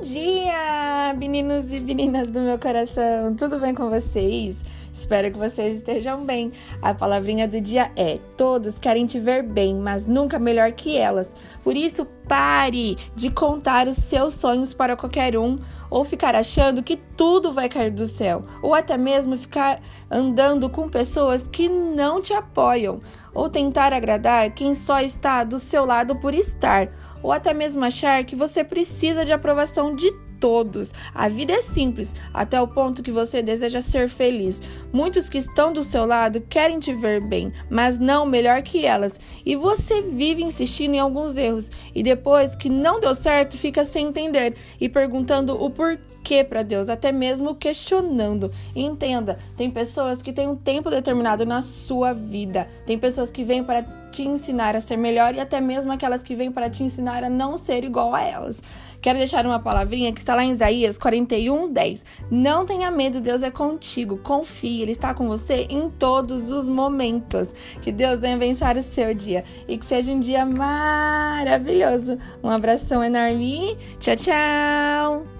[0.00, 3.34] Bom dia, meninos e meninas do meu coração.
[3.36, 4.64] Tudo bem com vocês?
[4.90, 6.52] Espero que vocês estejam bem.
[6.80, 11.36] A palavrinha do dia é: todos querem te ver bem, mas nunca melhor que elas.
[11.62, 15.58] Por isso, pare de contar os seus sonhos para qualquer um,
[15.90, 20.88] ou ficar achando que tudo vai cair do céu, ou até mesmo ficar andando com
[20.88, 23.00] pessoas que não te apoiam,
[23.34, 26.88] ou tentar agradar quem só está do seu lado por estar,
[27.22, 30.92] ou até mesmo achar que você precisa de aprovação de todos.
[31.14, 34.62] A vida é simples, até o ponto que você deseja ser feliz.
[34.92, 39.20] Muitos que estão do seu lado querem te ver bem, mas não melhor que elas.
[39.44, 44.08] E você vive insistindo em alguns erros e depois que não deu certo, fica sem
[44.08, 48.50] entender e perguntando o porquê para Deus, até mesmo questionando.
[48.74, 52.68] Entenda, tem pessoas que têm um tempo determinado na sua vida.
[52.86, 56.34] Tem pessoas que vêm para te ensinar a ser melhor e até mesmo aquelas que
[56.34, 58.62] vêm para te ensinar a não ser igual a elas.
[59.00, 62.04] Quero deixar uma palavrinha que está lá em Isaías 41, 10.
[62.30, 64.16] Não tenha medo, Deus é contigo.
[64.18, 67.48] Confie, Ele está com você em todos os momentos.
[67.80, 72.16] Que Deus venha abençoar o seu dia e que seja um dia maravilhoso.
[72.44, 73.76] Um abração enorme.
[73.98, 75.39] Tchau, tchau.